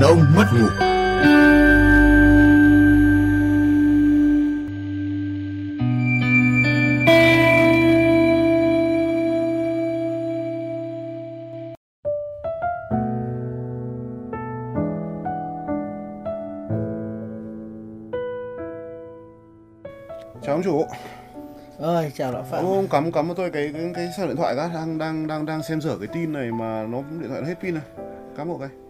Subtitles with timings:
[0.00, 0.66] Đàn ông mất ngủ
[20.42, 20.86] Chào ông chủ.
[21.78, 22.64] Ơi, chào lão Phạm.
[22.64, 25.46] Ông, cắm cắm cho tôi cái cái cái sao điện thoại ra đang đang đang
[25.46, 27.82] đang xem dở cái tin này mà nó điện thoại nó hết pin này.
[28.36, 28.87] Cắm một cái.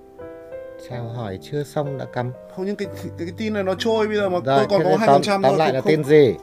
[0.90, 2.32] Chào hỏi chưa xong đã cắm.
[2.56, 4.82] Không nhưng cái cái, cái tin này nó trôi bây giờ mà Rồi, tôi còn
[4.84, 6.34] có hai phần trăm Tóm lại là không- tin gì?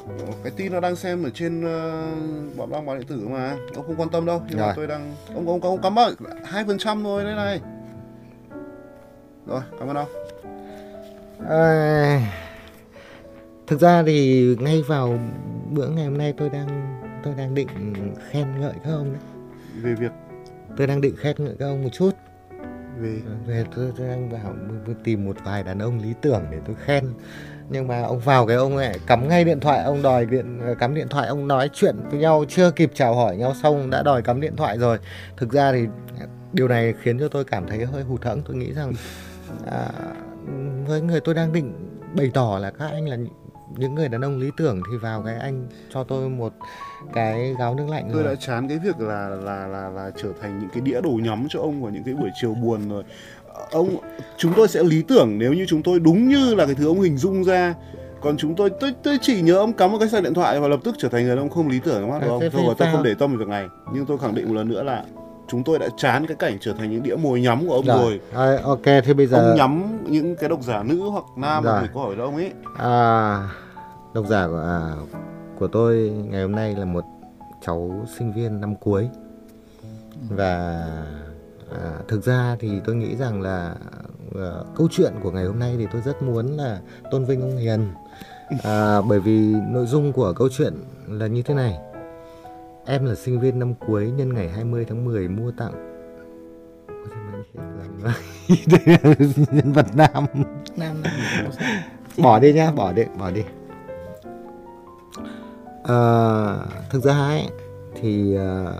[0.43, 3.57] Cái tin nó đang xem ở trên uh, bọn băng báo điện tử mà.
[3.75, 4.41] Ông không quan tâm đâu.
[4.49, 6.09] Nhưng mà tôi đang ông ông ông cắm bao
[6.43, 7.61] hai phần trăm thôi đấy này.
[9.47, 10.07] Rồi, cảm ơn ông.
[11.49, 12.21] À,
[13.67, 15.19] thực ra thì ngay vào
[15.71, 17.67] bữa ngày hôm nay tôi đang tôi đang định
[18.29, 19.21] khen ngợi các ông đấy.
[19.81, 20.11] Về việc
[20.77, 22.11] Tôi đang định khen ngợi các ông một chút
[23.45, 24.55] về tôi, tôi đang vào
[25.03, 27.03] tìm một vài đàn ông lý tưởng để tôi khen.
[27.69, 30.75] Nhưng mà ông vào cái ông lại cắm ngay điện thoại, ông đòi điện ờ,
[30.75, 34.03] cắm điện thoại, ông nói chuyện với nhau chưa kịp chào hỏi nhau xong đã
[34.03, 34.97] đòi cắm điện thoại rồi.
[35.37, 35.87] Thực ra thì
[36.53, 38.41] điều này khiến cho tôi cảm thấy hơi hụt hẫng.
[38.41, 38.93] Tôi nghĩ rằng
[39.71, 39.89] à,
[40.87, 41.73] với người tôi đang định
[42.15, 43.17] bày tỏ là các anh là
[43.77, 46.53] những người đàn ông lý tưởng thì vào cái anh cho tôi một
[47.13, 48.33] cái gáo nước lạnh tôi rồi.
[48.33, 51.45] đã chán cái việc là là là là trở thành những cái đĩa đồ nhắm
[51.49, 53.03] cho ông vào những cái buổi chiều buồn rồi.
[53.71, 53.89] Ông
[54.37, 57.01] chúng tôi sẽ lý tưởng nếu như chúng tôi đúng như là cái thứ ông
[57.01, 57.75] hình dung ra.
[58.21, 60.67] Còn chúng tôi tôi tôi chỉ nhớ ông cắm một cái sạc điện thoại và
[60.67, 62.87] lập tức trở thành người ông không lý tưởng mắt của À, ông thôi tôi
[62.91, 65.03] không để tâm về việc này nhưng tôi khẳng định một lần nữa là
[65.47, 68.19] chúng tôi đã chán cái cảnh trở thành những đĩa mồi nhắm của ông rồi,
[68.33, 71.79] À, ok thế bây giờ ông nhắm những cái độc giả nữ hoặc nam Rồi.
[71.79, 72.51] gửi câu hỏi cho ông ấy.
[72.77, 73.39] À,
[74.13, 74.81] độc giả của, à,
[75.59, 77.03] của tôi ngày hôm nay là một
[77.65, 79.09] cháu sinh viên năm cuối.
[80.29, 80.85] Và
[81.71, 83.75] à, thực ra thì tôi nghĩ rằng là
[84.35, 86.79] à, câu chuyện của ngày hôm nay thì tôi rất muốn là
[87.11, 87.87] tôn vinh ông Hiền.
[88.63, 90.73] À, bởi vì nội dung của câu chuyện
[91.07, 91.77] là như thế này.
[92.85, 95.91] Em là sinh viên năm cuối nhân ngày 20 tháng 10 mua tặng.
[99.51, 100.25] Nhân vật nam
[100.77, 101.13] Nam Nam.
[102.17, 103.43] Bỏ đi nhá bỏ đi bỏ đi
[105.87, 107.47] Ờ, thực ra ấy
[108.01, 108.75] thì ờ,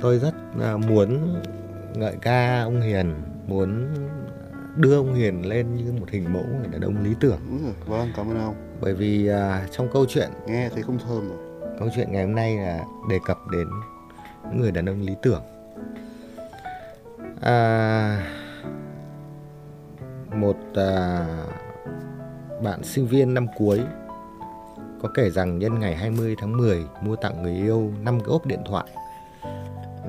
[0.00, 1.34] tôi rất ờ, muốn
[1.94, 3.14] ngợi ca ông Hiền
[3.46, 3.94] muốn
[4.76, 7.38] đưa ông Hiền lên như một hình mẫu người đàn ông lý tưởng.
[7.64, 8.54] Ừ, vâng cảm ơn ông.
[8.80, 11.38] Bởi vì ờ, trong câu chuyện nghe thấy không thơm rồi
[11.78, 13.68] câu chuyện ngày hôm nay là đề cập đến
[14.54, 15.42] người đàn ông lý tưởng.
[17.40, 18.26] À,
[20.34, 21.26] một à,
[22.62, 23.80] bạn sinh viên năm cuối
[25.02, 28.46] có kể rằng nhân ngày 20 tháng 10 mua tặng người yêu 5 cái ốp
[28.46, 28.84] điện thoại.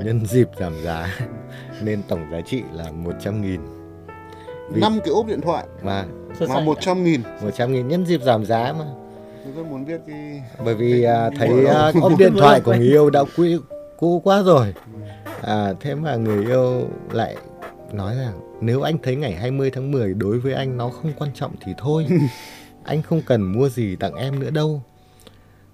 [0.03, 1.17] Nhân dịp giảm giá
[1.81, 3.61] nên tổng giá trị là 100 nghìn.
[4.69, 5.65] Vì- năm cái ốp điện thoại?
[5.83, 6.05] Mà
[6.39, 6.61] mà sắc.
[6.61, 7.21] một trăm nghìn.
[7.41, 8.85] 100 nghìn nhân dịp giảm giá mà.
[9.43, 12.87] Tôi rất muốn biết cái bởi vì à, thấy à, ốp điện thoại của người
[12.87, 13.43] yêu đã cũ
[13.97, 14.73] cũ quá rồi.
[15.41, 17.35] À, thế mà người yêu lại
[17.91, 21.31] nói rằng nếu anh thấy ngày 20 tháng 10 đối với anh nó không quan
[21.33, 22.05] trọng thì thôi
[22.83, 24.83] anh không cần mua gì tặng em nữa đâu.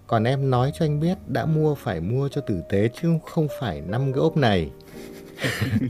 [0.08, 3.48] Còn em nói cho anh biết đã mua phải mua cho tử tế chứ không
[3.60, 4.72] phải năm cái ốp này.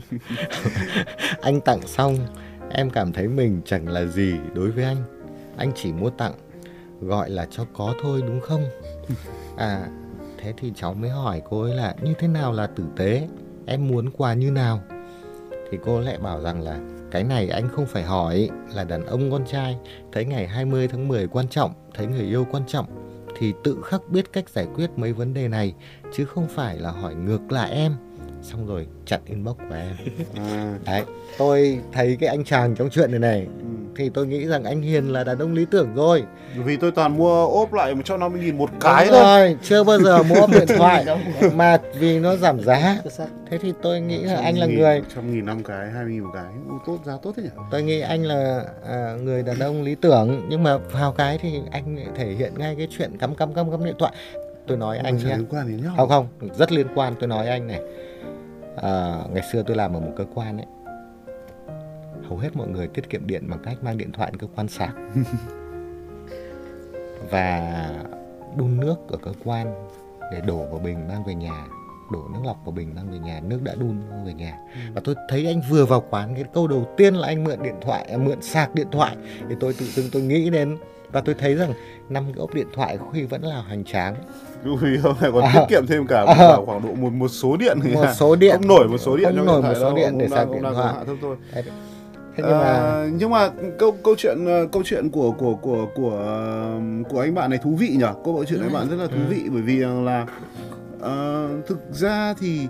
[1.40, 2.18] Anh tặng xong,
[2.70, 4.96] em cảm thấy mình chẳng là gì đối với anh.
[5.56, 6.34] Anh chỉ mua tặng,
[7.00, 8.64] gọi là cho có thôi, đúng không?
[9.56, 9.88] À
[10.38, 13.28] thế thì cháu mới hỏi cô ấy là như thế nào là tử tế?
[13.66, 14.80] Em muốn quà như nào?
[15.70, 16.78] Thì cô lại bảo rằng là
[17.10, 19.76] cái này anh không phải hỏi là đàn ông con trai.
[20.12, 22.86] Thấy ngày 20 tháng 10 quan trọng thấy người yêu quan trọng
[23.38, 25.74] thì tự khắc biết cách giải quyết mấy vấn đề này
[26.12, 27.92] chứ không phải là hỏi ngược lại em.
[28.42, 29.96] Xong rồi chặn inbox của em.
[30.36, 31.02] À, đấy
[31.38, 33.77] tôi thấy cái anh chàng trong chuyện này này ừ.
[33.98, 36.24] Thì tôi nghĩ rằng anh Hiền là đàn ông lý tưởng rồi
[36.56, 39.98] vì tôi toàn mua ốp lại 150 nghìn một cái Đúng thôi rồi, chưa bao
[39.98, 41.06] giờ mua ốp điện thoại
[41.54, 42.98] mà vì nó giảm giá.
[43.50, 46.24] Thế thì tôi nghĩ là 100 anh là người 100 nghìn năm cái 20 nghìn
[46.24, 46.44] một cái
[46.86, 50.46] tốt giá tốt thế nhỉ tôi nghĩ anh là à, người đàn ông lý tưởng
[50.48, 53.70] nhưng mà vào cái thì anh lại thể hiện ngay cái chuyện cắm cắm cắm
[53.70, 54.12] cắm điện thoại.
[54.66, 55.36] Tôi nói anh nhé.
[55.36, 56.26] liên quan đến nhau Không không,
[56.58, 57.80] rất liên quan tôi nói anh này.
[58.82, 60.66] À, ngày xưa tôi làm ở một cơ quan ấy.
[62.28, 64.68] Hầu hết mọi người tiết kiệm điện bằng cách mang điện thoại đến cơ quan
[64.68, 64.94] sạc.
[67.30, 67.88] Và
[68.56, 69.88] đun nước ở cơ quan
[70.32, 71.66] để đổ vào bình mang về nhà
[72.12, 74.58] đổ nước lọc vào bình mang về nhà nước đã đun mang về nhà.
[74.94, 77.74] Và tôi thấy anh vừa vào quán cái câu đầu tiên là anh mượn điện
[77.80, 79.16] thoại à, mượn sạc điện thoại.
[79.48, 80.76] Thì tôi tự dưng tôi nghĩ đến
[81.12, 81.72] và tôi thấy rằng
[82.08, 84.14] năm cái ốp điện thoại khi vẫn là hoành tráng.
[84.64, 85.52] Ui, ông này còn À.
[85.54, 86.34] tiết kiệm thêm cả À.
[86.66, 87.78] khoảng- độ một một số điện.
[87.94, 88.56] Một số điện.
[88.60, 90.94] Không nổi một số điện không nổi một số điện để sạc điện thoại
[92.38, 95.86] Thế nhưng mà Ờ, nhưng mà câu câu chuyện ờ, câu chuyện của của của
[95.94, 98.06] của ờ, của anh bạn này thú vị nhỉ?
[98.24, 100.26] Câu chuyện anh bạn rất là thú vị bởi vì là
[101.00, 102.66] ờ, thực ra thì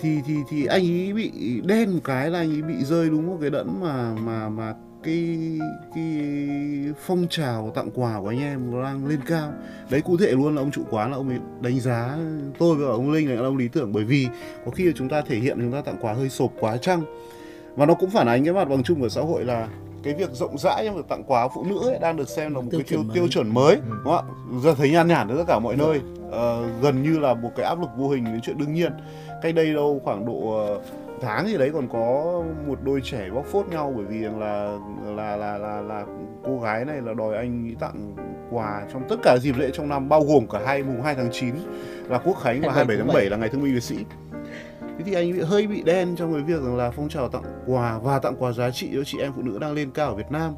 [0.00, 3.26] thì thì thì anh ấy bị đen một cái là anh ấy bị rơi đúng
[3.26, 5.38] một cái đẫn mà mà mà cái
[5.94, 6.28] cái
[7.06, 9.52] phong trào tặng quà của anh em đang lên cao.
[9.90, 12.18] Đấy cụ thể luôn là ông chủ quán là ông ấy đánh giá
[12.58, 13.92] tôi và ông linh này là ông lý tưởng.
[13.92, 14.28] Bởi vì
[14.64, 17.02] có khi là chúng ta thể hiện chúng ta tặng quà hơi sộp quá chăng
[17.76, 19.68] và nó cũng phản ánh cái mặt bằng chung của xã hội là
[20.02, 22.60] cái việc rộng rãi trong việc tặng quà phụ nữ ấy đang được xem là
[22.60, 23.14] một Tiêu cái tiêu chuẩn mới.
[23.14, 24.60] tiêu chuẩn mới đúng không ạ?
[24.62, 26.00] Giờ thấy nhan nhản ở tất cả mọi nơi.
[26.30, 28.92] Ờ, gần như là một cái áp lực vô hình đến chuyện đương nhiên.
[29.42, 30.80] Cách đây đâu khoảng độ ờ,
[31.20, 35.36] tháng gì đấy còn có một đôi trẻ bóc phốt nhau bởi vì là là
[35.36, 36.04] là là là
[36.44, 38.16] cô gái này là đòi anh ấy tặng
[38.50, 41.28] quà trong tất cả dịp lễ trong năm bao gồm cả hai mùng 2 tháng
[41.32, 41.54] 9
[42.08, 43.96] là quốc khánh và 27 tháng 7 là ngày thương binh liệt sĩ
[44.98, 47.42] thế thì anh bị hơi bị đen trong cái việc rằng là phong trào tặng
[47.66, 50.14] quà và tặng quà giá trị cho chị em phụ nữ đang lên cao ở
[50.14, 50.54] Việt Nam.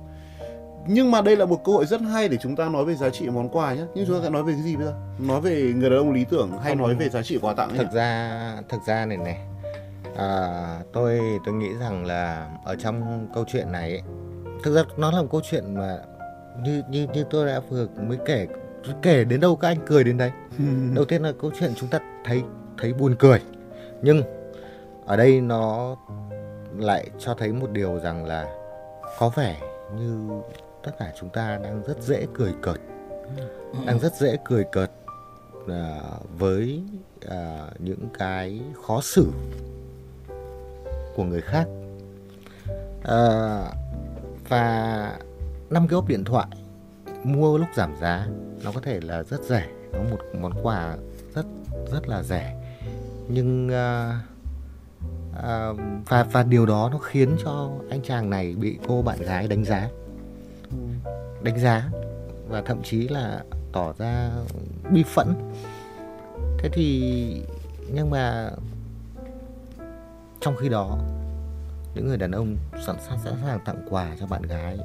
[0.89, 3.11] Nhưng mà đây là một cơ hội rất hay để chúng ta nói về giá
[3.11, 4.95] trị món quà nhé nhưng chúng ta sẽ nói về cái gì bây giờ?
[5.19, 7.79] Nói về người đàn ông lý tưởng hay nói về giá trị quà tặng ấy
[7.79, 7.95] thực nhỉ?
[7.95, 9.39] ra thực ra này này
[10.17, 14.03] à, tôi tôi nghĩ rằng là ở trong câu chuyện này ấy,
[14.63, 15.99] thực ra nó là một câu chuyện mà
[16.65, 18.47] như như như tôi đã vừa mới kể
[19.03, 20.31] kể đến đâu các anh cười đến đấy.
[20.95, 22.43] Đầu tiên là câu chuyện chúng ta thấy
[22.79, 23.41] thấy buồn cười
[24.03, 24.23] nhưng
[25.07, 25.97] ở đây nó
[26.79, 28.55] lại cho thấy một điều rằng là
[29.19, 29.61] có vẻ
[29.97, 30.41] như
[30.83, 32.81] tất cả chúng ta đang rất dễ cười cợt.
[33.87, 34.91] Đang rất dễ cười cợt
[35.69, 36.01] à,
[36.39, 36.83] với
[37.29, 39.27] à, những cái khó xử
[41.17, 41.67] của người khác.
[43.05, 43.61] À,
[44.49, 45.19] và
[45.71, 46.47] năm cái ốp điện thoại
[47.25, 48.27] mua lúc giảm giá
[48.65, 50.97] nó có thể là rất rẻ nó một món quà
[51.35, 51.47] rất
[51.93, 52.56] rất là rẻ
[53.29, 54.21] nhưng à,
[55.43, 55.69] à,
[56.09, 59.65] và và điều đó nó khiến cho anh chàng này bị cô bạn gái đánh
[59.65, 59.89] giá.
[61.43, 61.91] Đánh giá
[62.49, 64.31] và thậm chí là tỏ ra
[64.91, 65.35] bi phẫn.
[66.59, 67.43] Thế thì
[67.93, 68.51] nhưng mà
[70.41, 70.99] trong khi đó
[71.95, 72.57] những người đàn ông
[72.87, 74.79] sẵn sàng sẵn sàng tặng quà cho bạn gái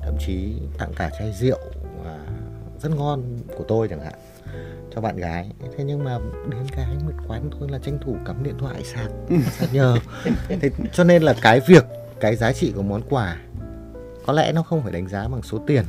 [0.00, 1.58] thậm chí tặng cả chai rượu
[2.04, 2.18] và
[2.82, 4.14] rất ngon của tôi chẳng hạn
[4.94, 5.50] cho bạn gái.
[5.76, 6.18] Thế nhưng mà
[6.50, 9.10] đến cái một quán thôi là tranh thủ cắm điện thoại sạc
[9.50, 9.96] sạc nhờ.
[10.48, 11.84] Thế cho nên là cái việc
[12.20, 13.36] cái giá trị của món quà
[14.26, 15.84] có lẽ nó không phải đánh giá bằng số tiền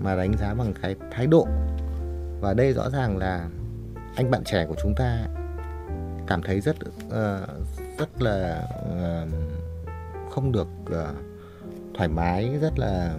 [0.00, 1.46] mà đánh giá bằng cái thái độ.
[2.40, 3.48] Và đây rõ ràng là
[4.16, 5.26] anh bạn trẻ của chúng ta
[6.26, 6.76] cảm thấy rất
[7.10, 7.46] ờ,
[7.98, 8.62] rất là
[9.00, 9.26] ờ,
[10.30, 11.14] không được ờ,
[11.94, 13.14] thoải mái rất là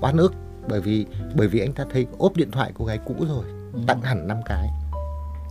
[0.00, 0.34] oan ức
[0.68, 1.06] bởi vì
[1.36, 3.78] bởi vì anh ta thấy ốp điện thoại cô gái cũ rồi Ừ.
[3.86, 4.68] tặng hẳn 5 cái.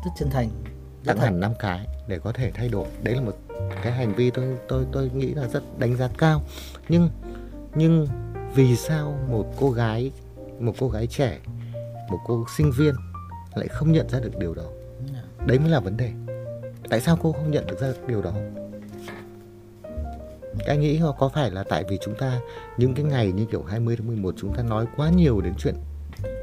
[0.05, 0.49] Rất chân thành.
[0.49, 1.23] Rất tặng thật.
[1.23, 2.87] hẳn 5 cái để có thể thay đổi.
[3.03, 3.33] Đấy là một
[3.83, 6.41] cái hành vi tôi tôi tôi nghĩ là rất đánh giá cao.
[6.89, 7.09] Nhưng
[7.75, 8.07] nhưng
[8.55, 10.11] vì sao một cô gái
[10.59, 11.39] một cô gái trẻ
[12.09, 12.95] một cô sinh viên
[13.55, 14.63] lại không nhận ra được điều đó?
[15.45, 16.11] Đấy mới là vấn đề.
[16.89, 18.31] Tại sao cô không nhận được ra điều đó
[20.65, 22.39] anh nghĩ có phải là tại vì chúng ta
[22.77, 25.75] những cái ngày như kiểu 20 tháng 11 chúng ta nói quá nhiều đến chuyện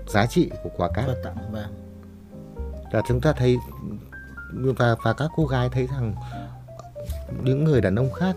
[0.07, 1.07] giá trị của quà cáp?
[1.07, 1.69] Quà tặng và
[2.93, 3.57] và chúng ta thấy
[4.53, 6.15] và và các cô gái thấy rằng
[7.43, 8.37] những người đàn ông khác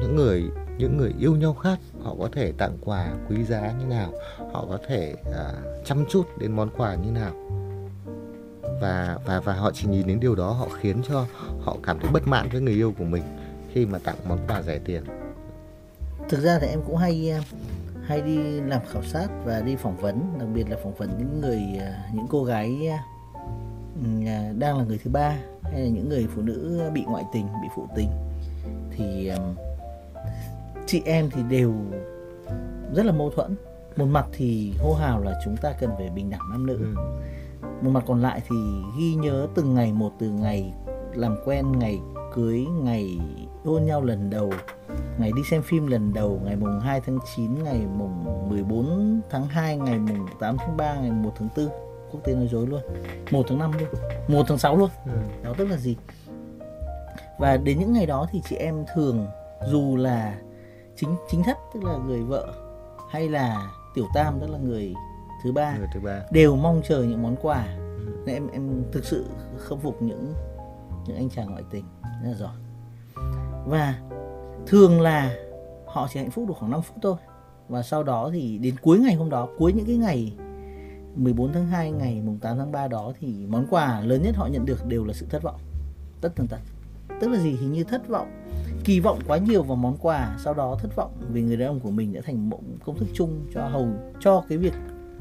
[0.00, 0.44] những người
[0.78, 4.12] những người yêu nhau khác họ có thể tặng quà quý giá như nào?
[4.52, 5.52] Họ có thể à,
[5.84, 7.32] chăm chút đến món quà như nào?
[8.80, 11.26] Và và và họ chỉ nhìn đến điều đó họ khiến cho
[11.60, 13.22] họ cảm thấy bất mãn với người yêu của mình
[13.74, 15.02] khi mà tặng món quà rẻ tiền.
[16.28, 17.40] Thực ra thì em cũng hay ờ,
[18.06, 21.40] hay đi làm khảo sát và đi phỏng vấn đặc biệt là phỏng vấn những
[21.40, 22.88] người ờ, những cô gái
[24.26, 27.46] à, đang là người thứ ba hay là những người phụ nữ bị ngoại tình
[27.46, 28.08] bị phụ tình.
[28.96, 29.30] Thì
[30.86, 31.74] chị em thì đều
[32.94, 33.56] rất là mâu thuẫn.
[33.96, 36.78] Một mặt thì hô hào là chúng ta cần phải bình đẳng nam nữ.
[36.96, 37.02] Ừ.
[37.82, 38.56] một mặt còn lại thì
[38.98, 40.72] ghi nhớ từng ngày một từ ngày
[41.14, 41.98] làm quen ngày
[42.34, 43.18] cưới ngày
[43.64, 44.52] hôn nhau lần đầu.
[45.18, 49.46] Ngày đi xem phim lần đầu ngày mùng 2 tháng 9 ngày mùng 14 tháng
[49.46, 51.68] 2 ngày mùng 8 tháng 3 ngày 1 tháng 4
[52.10, 52.80] quốc tế nói dối luôn.
[53.30, 53.88] 1 tháng 5 luôn.
[54.28, 54.90] 1 tháng 6 luôn.
[55.06, 55.12] Ừ.
[55.42, 55.96] đó tức là gì?
[57.38, 59.26] Và đến những ngày đó thì chị em thường
[59.66, 60.38] dù là
[60.96, 62.54] chính chính thất tức là người vợ
[63.10, 64.94] hay là tiểu tam tức là người
[65.44, 66.20] thứ ba người thứ ba.
[66.30, 67.66] đều mong chờ những món quà.
[68.26, 69.26] Nên em em thực sự
[69.58, 70.34] khâm phục những
[71.06, 71.84] những anh chàng ngoại tình.
[72.02, 72.54] Rất là giỏi
[73.66, 74.00] và
[74.66, 75.36] thường là
[75.86, 77.16] họ chỉ hạnh phúc được khoảng 5 phút thôi.
[77.68, 80.32] Và sau đó thì đến cuối ngày hôm đó, cuối những cái ngày
[81.16, 84.46] 14 tháng 2 ngày mùng 8 tháng 3 đó thì món quà lớn nhất họ
[84.46, 85.60] nhận được đều là sự thất vọng.
[86.20, 86.60] Tất tần tật.
[87.20, 87.50] Tức là gì?
[87.50, 88.44] Hình như thất vọng,
[88.84, 90.36] kỳ vọng quá nhiều vào món quà.
[90.38, 93.08] Sau đó thất vọng vì người đàn ông của mình đã thành một công thức
[93.14, 93.88] chung cho hầu,
[94.20, 94.74] cho cái việc,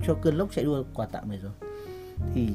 [0.08, 1.52] cho cơn lốc chạy đua quà tặng này rồi.
[2.34, 2.50] Thì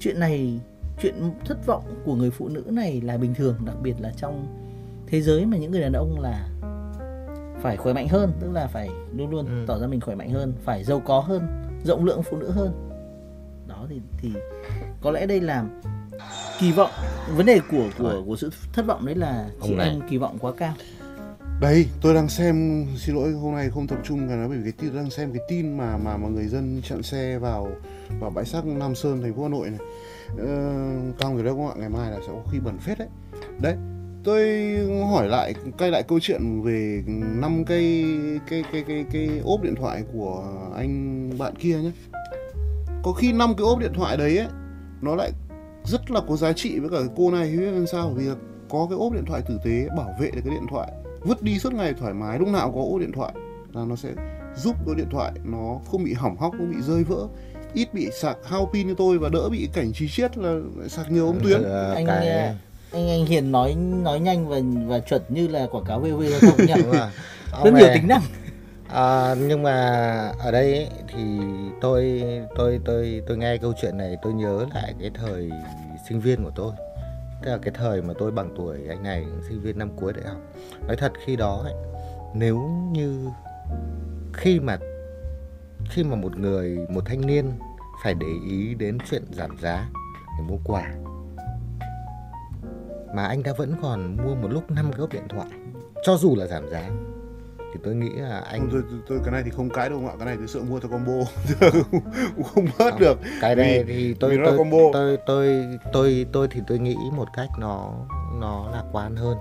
[0.00, 0.60] chuyện này,
[1.02, 1.14] chuyện
[1.44, 4.46] thất vọng của người phụ nữ này là bình thường, đặc biệt là trong
[5.10, 6.48] thế giới mà những người đàn ông là
[7.62, 9.64] phải khỏe mạnh hơn tức là phải luôn luôn Ừ.
[9.66, 11.46] tỏ ra mình khỏe mạnh hơn phải giàu có hơn
[11.84, 12.72] rộng lượng phụ nữ hơn
[13.68, 14.32] đó thì thì
[15.00, 15.64] có lẽ đây là
[16.60, 16.90] kỳ vọng
[17.36, 19.88] vấn đề của của của sự thất vọng đấy là chị này.
[19.88, 20.74] em kỳ vọng quá cao
[21.60, 24.62] Đây, tôi đang xem, xin lỗi hôm nay không tập trung cái nói bởi vì
[24.64, 27.68] cái tin đang xem cái tin mà mà mà người dân chặn xe vào
[28.20, 29.78] vào bãi rác Nam Sơn thành phố Hà Nội này.
[30.38, 30.46] Ờ,
[31.18, 33.08] cao người đó các bạn ngày mai là sẽ có khi bẩn phết đấy.
[33.60, 33.76] Đấy,
[34.24, 34.76] tôi
[35.10, 37.02] hỏi lại quay lại câu chuyện về
[37.40, 38.04] năm cây
[38.50, 40.44] cái cái cái cái ốp điện thoại của
[40.76, 41.90] anh bạn kia nhé.
[43.02, 44.48] Có khi năm cái ốp điện thoại đấy ấy
[45.02, 45.30] nó lại
[45.84, 47.56] rất là có giá trị với cả cô này.
[47.56, 48.10] Biết làm sao?
[48.16, 48.34] Vì là
[48.68, 51.58] có cái ốp điện thoại tử tế bảo vệ được cái điện thoại vứt đi
[51.58, 53.32] suốt ngày thoải mái lúc nào có ốp điện thoại
[53.72, 54.08] là nó sẽ
[54.56, 57.26] giúp cái điện thoại nó không bị hỏng hóc không bị rơi vỡ.
[57.74, 61.12] Ít bị sạc hao pin như tôi và đỡ bị cảnh trí chiết là sạc
[61.12, 61.62] nhiều ống tuyến.
[61.62, 62.54] Ờ, anh cái ờ,
[62.92, 66.40] anh anh Hiền nói nói nhanh và và chuẩn như là quảng cáo VV giao
[66.40, 66.74] thông nhỉ
[67.64, 68.22] rất nhiều tính năng.
[68.88, 69.72] À, nhưng mà
[70.38, 71.38] ở đây ấy, thì
[71.80, 72.22] tôi
[72.56, 75.50] tôi tôi tôi nghe câu chuyện này tôi nhớ lại cái thời
[76.08, 76.72] sinh viên của tôi.
[77.42, 80.24] Tức là cái thời mà tôi bằng tuổi anh này sinh viên năm cuối đại
[80.28, 80.38] học.
[80.86, 81.74] Nói thật khi đó ấy,
[82.34, 82.58] nếu
[82.92, 83.28] như
[84.32, 84.78] khi mà
[85.90, 87.52] khi mà một người một thanh niên
[88.02, 89.88] phải để ý đến chuyện giảm giá
[90.38, 90.94] để mua quà
[93.14, 95.48] mà anh ta vẫn còn mua một lúc năm cái ốp điện thoại.
[96.04, 96.90] Cho dù là giảm giá
[97.74, 100.00] thì tôi nghĩ là anh Không, tôi, tôi, tôi cái này thì không cãi đâu
[100.08, 100.14] ạ.
[100.18, 101.12] Cái này tôi sợ mua theo combo.
[102.54, 103.18] Không bớt Không, được.
[103.40, 104.78] cái này Vì- thì tôi vì tôi, combo.
[104.92, 107.92] tôi tôi tôi tôi thì tôi nghĩ một cách nó
[108.40, 109.38] nó lạc quan hơn.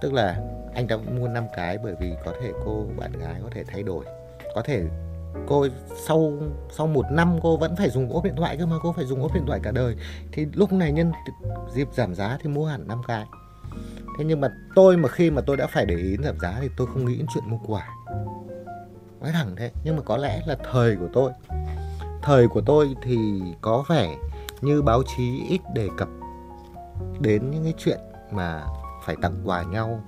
[0.00, 0.40] Tức là
[0.74, 3.82] anh ta mua 5 cái bởi vì có thể cô bạn gái có thể thay
[3.82, 4.04] đổi
[4.54, 4.82] có thể
[5.46, 5.66] cô
[6.06, 6.32] sau
[6.70, 9.22] sau một năm cô vẫn phải dùng ốp điện thoại cơ mà, cô phải dùng
[9.22, 9.96] ốp điện thoại cả đời.
[10.32, 11.12] Thì lúc này nhân
[11.74, 13.26] dịp giảm giá thì mua hẳn năm cái.
[14.18, 16.68] Thế nhưng mà tôi mà khi mà tôi đã phải để ý giảm giá thì
[16.76, 17.88] tôi không nghĩ đến chuyện mua quà.
[19.20, 21.32] Nói thẳng thế, nhưng mà có lẽ là thời của tôi.
[22.22, 23.16] Thời của tôi thì
[23.60, 24.16] có vẻ
[24.60, 26.08] như báo chí ít đề cập
[27.20, 27.98] đến những cái chuyện
[28.30, 28.64] mà
[29.04, 30.00] phải tặng quà nhau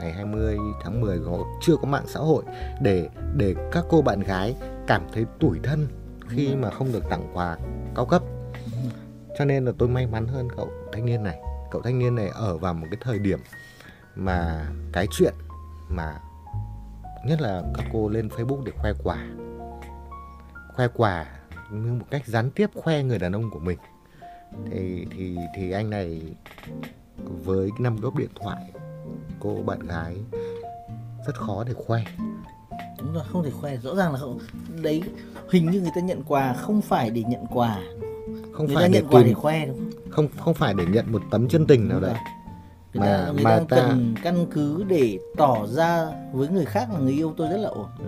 [0.00, 2.42] ngày 20 tháng 10 có chưa có mạng xã hội
[2.80, 4.54] để để các cô bạn gái
[4.86, 5.88] cảm thấy tủi thân
[6.28, 7.56] khi mà không được tặng quà
[7.94, 8.22] cao cấp.
[9.38, 11.40] Cho nên là tôi may mắn hơn cậu thanh niên này.
[11.70, 13.38] Cậu thanh niên này ở vào một cái thời điểm
[14.16, 15.34] mà cái chuyện
[15.88, 16.20] mà
[17.26, 19.26] nhất là các cô lên Facebook để khoe quà.
[20.74, 21.26] Khoe quà
[21.70, 23.78] như một cách gián tiếp khoe người đàn ông của mình.
[24.70, 26.22] Thì thì thì anh này
[27.24, 28.72] với năm gốc điện thoại
[29.40, 30.16] cô bạn gái
[31.26, 32.04] rất khó để khoe
[33.04, 34.38] đúng rồi không thể khoe rõ ràng là không
[34.82, 35.02] đấy
[35.50, 37.78] hình như người ta nhận quà không phải để nhận quà.
[38.52, 39.90] Không người phải ta để nhận quà để tìm khoe đúng không?
[40.10, 42.14] không không phải để nhận một tấm chân tình nào đấy.
[42.94, 46.64] người Mà- ta, người mà ta ta- cần căn cứ để tỏ ra với người
[46.64, 47.86] khác là người yêu tôi rất là ổn.
[47.98, 48.04] Ừ.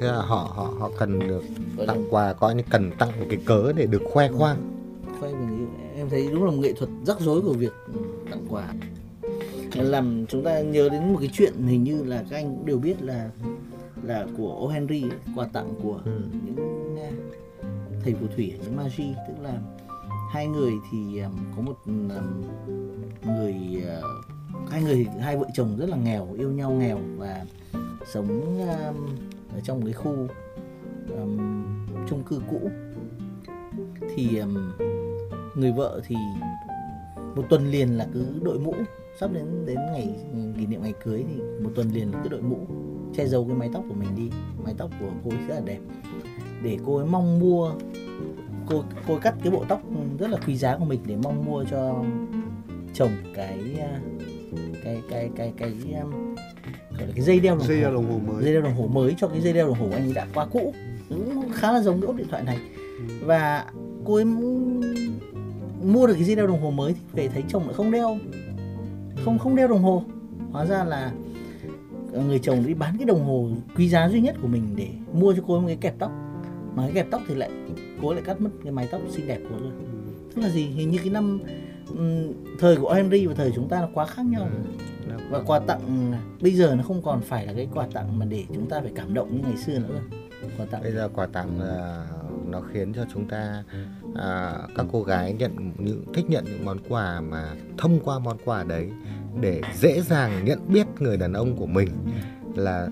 [0.00, 1.42] thế là họ họ họ cần được
[1.76, 4.56] Gọi là tặng quà coi như cần tặng một cái cớ để được khoe khoang.
[5.20, 5.68] khoe yêu.
[5.96, 7.72] Em thấy đúng là một nghệ thuật rắc rối của việc
[8.30, 8.68] tặng quà.
[9.74, 12.78] Làm chúng ta nhớ đến một cái chuyện hình như là các anh cũng đều
[12.78, 13.30] biết là
[14.02, 14.68] là của O.
[14.72, 16.20] Henry ấy, quà tặng của Ừ.
[16.44, 17.10] những à,
[18.04, 19.58] thầy phù thủy những magi tức là
[20.32, 22.08] hai người thì um, có một um,
[23.26, 23.54] người
[23.88, 24.00] à,
[24.70, 27.44] hai người hai vợ chồng rất là nghèo yêu nhau nghèo và
[28.12, 29.16] sống um,
[29.54, 30.14] ở trong cái khu
[31.16, 31.64] um,
[32.08, 32.70] chung cư cũ.
[34.14, 34.72] Thì um,
[35.54, 36.16] người vợ thì
[37.36, 38.74] một tuần liền là cứ đội mũ.
[39.20, 40.16] Sắp đến đến ngày
[40.56, 42.66] kỷ niệm ngày cưới thì một tuần liền là cứ đội mũ
[43.14, 44.36] che giấu cái mái tóc của mình đi.
[44.64, 45.78] Mái tóc của cô ấy rất là đẹp.
[46.62, 47.72] Để cô ấy mong mua
[48.66, 49.82] cô cô ấy cắt cái bộ tóc
[50.18, 52.04] rất là quý giá của mình để mong mua cho
[52.94, 54.00] chồng cái à,
[54.84, 55.72] cái cái cái cái
[56.02, 56.34] um,
[56.98, 57.82] gọi là cái dây đeo đồng dây hồ.
[57.82, 58.44] đeo đồng hồ mới.
[58.44, 60.46] Dây đeo đồng hồ mới cho cái dây đeo đồng hồ anh ấy đã qua
[60.46, 60.74] cũ.
[61.08, 62.58] Cũng khá là giống cái ốp điện thoại này.
[63.20, 63.64] Và
[64.04, 64.24] cô ấy
[65.84, 68.18] mua được cái dây đeo đồng hồ mới thì về thấy chồng lại không đeo.
[69.24, 70.04] Không không đeo đồng hồ.
[70.52, 71.12] Hóa ra là
[72.12, 75.34] người chồng đi bán cái đồng hồ quý giá duy nhất của mình để mua
[75.34, 76.12] cho cô ấy một cái kẹp tóc.
[76.74, 77.50] Mà cái kẹp tóc thì lại
[78.02, 79.72] cô ấy lại cắt mất cái mái tóc xinh đẹp của cô rồi
[80.34, 80.66] tức là gì?
[80.66, 81.40] Hình như cái năm
[81.96, 84.48] ừm, thời của Henry và thời chúng ta là quá khác nhau.
[85.08, 88.26] Rồi và quà tặng bây giờ nó không còn phải là cái quà tặng mà
[88.26, 90.00] để chúng ta phải cảm động như ngày xưa nữa.
[90.58, 90.82] Quà tặng.
[90.82, 92.06] Bây giờ quà tặng là
[92.46, 93.64] nó khiến cho chúng ta
[94.14, 98.36] à, các cô gái nhận những thích nhận những món quà mà thông qua món
[98.44, 98.90] quà đấy
[99.40, 101.88] để dễ dàng nhận biết người đàn ông của mình
[102.54, 102.88] là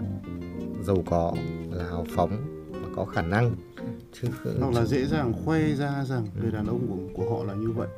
[0.83, 1.35] giàu có
[1.71, 2.37] là hào phóng
[2.71, 3.57] và có khả năng.
[4.13, 4.29] Chứ
[4.61, 7.71] hoặc là dễ dàng khoe ra rằng người đàn ông của của họ là như
[7.71, 7.89] vậy.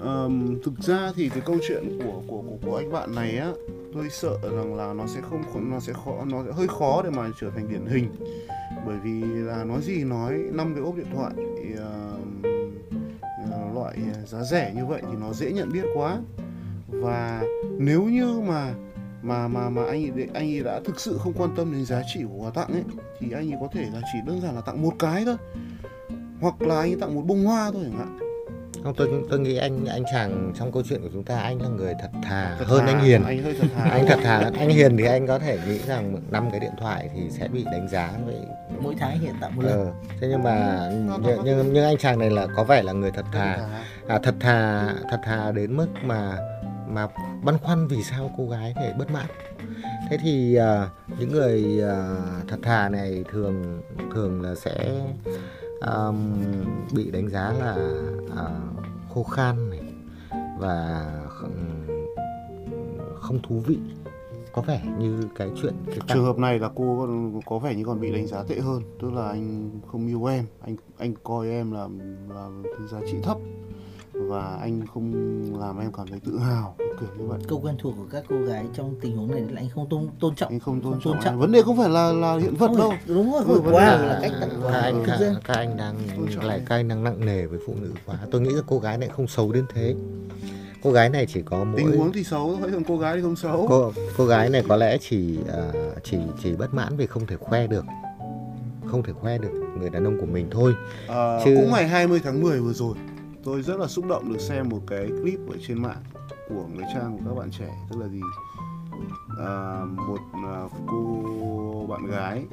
[0.00, 3.52] Ờm, thực ra thì cái câu chuyện của của của, của anh bạn này á
[3.94, 7.10] tôi sợ rằng là nó sẽ không nó sẽ khó nó sẽ hơi khó để
[7.10, 8.10] mà trở thành điển hình.
[8.86, 11.32] Bởi vì là nói gì nói năm cái ốp điện thoại
[11.78, 12.18] ờ,
[13.74, 16.18] loại giá rẻ như vậy thì nó dễ nhận biết quá
[16.92, 17.42] và
[17.78, 18.74] nếu như mà
[19.22, 22.02] mà mà mà anh ấy, anh ấy đã thực sự không quan tâm đến giá
[22.14, 22.82] trị của quà tặng ấy
[23.20, 25.36] thì anh ấy có thể là chỉ đơn giản là tặng một cái thôi.
[26.40, 28.18] Hoặc là anh ấy tặng một bông hoa thôi chẳng hạn.
[28.84, 31.68] Không tôi tôi nghĩ anh anh chàng trong câu chuyện của chúng ta anh là
[31.68, 33.22] người thật thà Thật hơn thà, anh hiền.
[33.24, 33.84] anh hơi thật thà.
[33.90, 37.10] Anh thật thà anh hiền thì anh có thể nghĩ rằng năm cái điện thoại
[37.14, 38.34] thì sẽ bị đánh giá về
[38.80, 39.72] mỗi tháng hiện tặng một lần.
[39.86, 42.92] ờ, thế nhưng mà nó- nhưng, nhưng nhưng anh chàng này là có vẻ là
[42.92, 43.58] người thật thà.
[44.08, 46.36] à, thật thà thật thà đến mức mà
[46.94, 47.08] mà
[47.44, 49.26] băn khoăn vì sao cô gái này bất mãn.
[50.10, 53.82] Thế thì uh, những người uh, thật thà này thường
[54.14, 55.06] thường là sẽ
[55.80, 56.34] um,
[56.94, 57.76] bị đánh giá là
[58.24, 58.84] uh,
[59.14, 59.80] khô khan này
[60.58, 61.86] và không,
[63.20, 63.78] không thú vị.
[64.52, 67.84] Có vẻ như cái chuyện cái trường hợp này là cô còn- có vẻ như
[67.84, 68.82] còn bị đánh giá tệ hơn.
[69.00, 71.88] Tức là anh không yêu em anh anh coi em là
[72.34, 72.48] là
[72.90, 73.36] giá trị thấp
[74.28, 75.12] và anh không
[75.60, 77.40] làm em cảm thấy tự hào kiểu như vậy.
[77.48, 80.08] Câu quen thuộc của các cô gái trong tình huống này là anh không tôn
[80.20, 80.48] tôn trọng.
[80.52, 81.34] Anh không tôn Không trọng, tôn trọng.
[81.34, 81.40] em.
[81.40, 82.92] vấn đề không phải là là hiện vật Không đâu.
[83.06, 85.94] đúng rồi vấn quà là cách tặng các quà anh các, các anh đang
[86.34, 88.18] trọng lại các anh đang nặng nề với phụ nữ quá.
[88.30, 89.94] Tôi nghĩ là cô gái này không xấu đến thế.
[90.82, 93.22] Cô gái này chỉ có mỗi tình huống thì xấu thôi còn cô gái thì
[93.22, 93.66] không xấu.
[93.68, 95.72] Cô cô gái này có lẽ chỉ à,
[96.04, 97.84] chỉ chỉ bất mãn vì không thể khoe được.
[98.86, 100.72] Không thể khoe được người đàn ông của mình thôi.
[101.08, 102.94] À, Chứ- Cũng ngày 20 tháng 10 vừa rồi
[103.44, 106.02] Tôi rất là xúc động được xem một cái clip ở trên mạng
[106.48, 107.74] Của người trang của các bạn trẻ.
[107.90, 108.20] Tức là gì?
[109.38, 112.44] À, Một à, cô bạn gái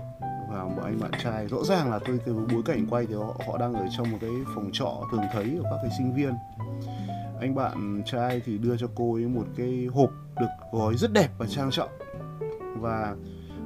[0.49, 1.47] Và một anh bạn trai.
[1.47, 4.17] Rõ ràng là tôi từ bối cảnh quay thì họ, họ đang ở trong một
[4.21, 6.33] cái phòng trọ thường thấy của các cái sinh viên.
[7.41, 11.29] Anh bạn trai thì đưa cho cô ấy một cái hộp được gói rất đẹp
[11.37, 11.89] và trang trọng.
[12.75, 13.15] Và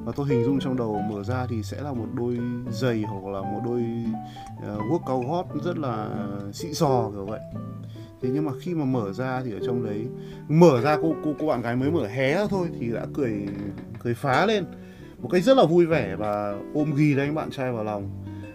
[0.05, 2.37] và tôi hình dung trong đầu mở ra thì sẽ là một đôi
[2.71, 3.83] giày hoặc là một đôi
[4.57, 6.09] uh, guốc cao hot rất là
[6.53, 7.39] xịn sò kiểu vậy.
[8.21, 10.07] Thế nhưng mà khi mà mở ra thì ở trong đấy
[10.47, 13.47] mở ra cô cô cô bạn gái mới mở hé ra thôi thì đã cười
[13.99, 14.65] cười phá lên.
[15.21, 18.09] Một cách rất là vui vẻ và ôm ghi lấy anh bạn trai vào lòng.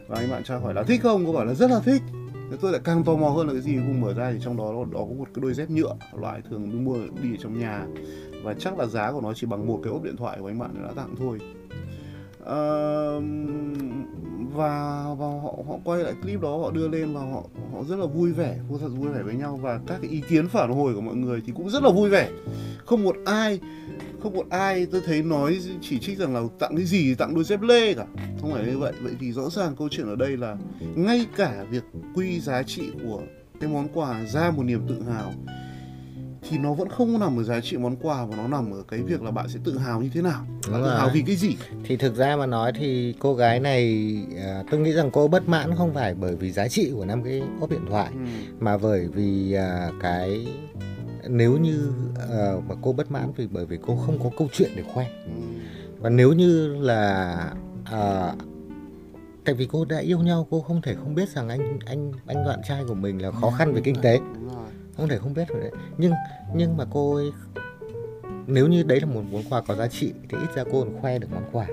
[0.08, 1.26] Và anh bạn trai hỏi là thích không?
[1.26, 2.02] Cô bảo là rất là thích.
[2.50, 3.78] Thế tôi lại càng tò mò hơn là cái gì.
[3.86, 6.40] Cô mở ra thì trong đó nó đó có một cái đôi dép nhựa loại
[6.50, 7.86] thường mua đi ở trong nhà
[8.48, 10.58] và chắc là giá của nó chỉ bằng một cái ốp điện thoại của anh
[10.58, 11.38] bạn đã tặng thôi.
[12.42, 13.24] Uh,
[14.54, 17.98] và và họ họ quay lại clip đó họ đưa lên và họ họ rất
[17.98, 19.58] là vui vẻ vô thật vui vẻ với nhau.
[19.62, 22.10] Và các cái ý kiến phản hồi của mọi người thì cũng rất là vui
[22.10, 22.30] vẻ.
[22.86, 23.60] Không một ai
[24.22, 27.44] không một ai tôi thấy nói chỉ trích rằng là tặng cái gì tặng đôi
[27.44, 28.06] dép lê cả.
[28.40, 28.92] Không phải như vậy.
[29.02, 30.56] Vậy thì rõ ràng câu chuyện ở đây là
[30.96, 31.84] ngay cả việc
[32.14, 33.20] quy giá trị của
[33.60, 35.32] cái món quà ra một niềm tự hào
[36.42, 39.02] thì nó vẫn không nằm ở giá trị món quà mà nó nằm ở cái
[39.02, 41.56] việc là bạn sẽ tự hào như thế nào bạn tự hào vì cái gì
[41.84, 45.48] thì thực ra mà nói thì cô gái này à, tôi nghĩ rằng cô bất
[45.48, 48.18] mãn không phải bởi vì giá trị của năm cái ốp điện thoại ừ.
[48.60, 50.46] mà bởi vì à, cái
[51.28, 51.92] nếu như
[52.30, 55.06] à, mà cô bất mãn vì bởi vì cô không có câu chuyện để khoe
[55.26, 55.32] Ừ.
[55.98, 57.34] và nếu như là
[57.84, 58.32] à,
[59.44, 62.44] tại vì cô đã yêu nhau cô không thể không biết rằng anh anh anh
[62.46, 64.20] bạn trai của mình là khó khăn về kinh tế.
[64.98, 65.70] Không thể không biết rồi đấy.
[65.98, 66.12] Nhưng
[66.54, 67.30] nhưng mà cô ấy
[68.46, 71.00] nếu như đấy là một món quà có giá trị thì ít ra cô còn
[71.00, 71.66] khoe được món quà.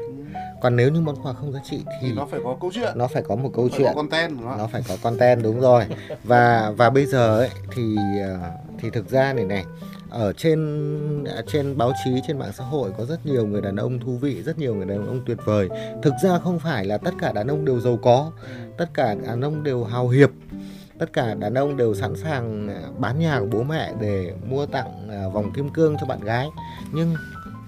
[0.62, 2.98] Còn nếu như món quà không giá trị thì thì nó phải có câu chuyện.
[2.98, 3.88] Nó phải có một câu phải chuyện.
[3.88, 4.58] có content đúng không?
[4.58, 5.84] nó phải có content đúng rồi.
[6.24, 9.66] Và và bây giờ ấy thì ờ, thì thực ra này này
[10.10, 10.60] ở trên
[11.48, 14.44] trên báo chí trên mạng xã hội có rất nhiều người đàn ông thú vị
[14.44, 15.70] rất nhiều người đàn ông tuyệt vời.
[16.04, 18.32] Thực ra không phải là tất cả đàn ông đều giàu có.
[18.78, 20.30] Tất cả đàn ông đều hào hiệp
[21.00, 24.66] tất cả đàn ông đều sẵn sàng à, bán nhà của bố mẹ để mua
[24.66, 26.48] tặng à, vòng kim cương cho bạn gái
[26.94, 27.16] nhưng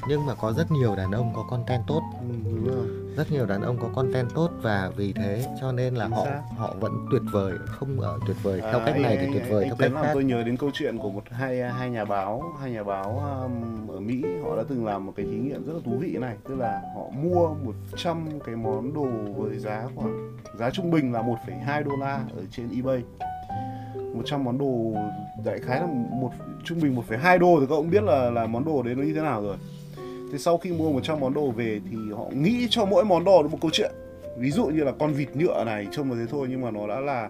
[0.10, 2.88] nhưng mà có rất nhiều đàn ông có content tốt Ừ, đúng rồi
[3.18, 6.26] rất nhiều đàn ông có content tốt và vì thế cho nên là họ
[6.58, 9.34] họ vẫn tuyệt vời không ở tuyệt vời theo À, cách anh- này thì anh-
[9.34, 10.12] tuyệt vời anh theo cách khác.
[10.14, 13.04] tôi nhớ đến câu chuyện của một hai hai nhà báo hai nhà báo
[13.44, 16.18] um, ở Mỹ họ đã từng làm một cái thí nghiệm rất là thú vị
[16.22, 19.08] này tức là họ mua 100 cái món đồ
[19.44, 23.04] với giá khoảng giá trung bình là 1,2 đô la ở trên eBay.
[24.16, 24.94] 100 món đồ
[25.46, 25.88] đại khái là
[26.22, 26.32] một
[26.64, 29.14] trung bình 1,2 đô thì các ông biết là là món đồ đấy nó như
[29.14, 29.58] thế nào rồi
[30.32, 33.44] thế sau khi mua 100 món đồ về thì họ nghĩ cho mỗi món đồ
[33.44, 33.92] một câu chuyện.
[34.38, 36.88] Ví dụ như là con vịt nhựa này trông là thế thôi nhưng mà nó
[36.88, 37.30] đã là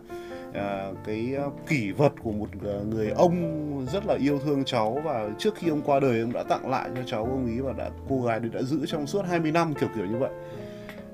[0.53, 5.01] à, cái à, kỷ vật của một à, người ông rất là yêu thương cháu.
[5.05, 7.73] Và trước khi ông qua đời ông đã tặng lại cho cháu ông ý và
[7.73, 10.31] đã cô gái đấy đã giữ trong suốt 20 năm kiểu kiểu như vậy.